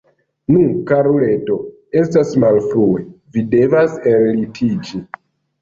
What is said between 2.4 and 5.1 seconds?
malfrue, vi devas ellitiĝi!